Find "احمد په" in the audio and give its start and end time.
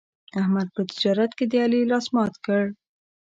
0.41-0.81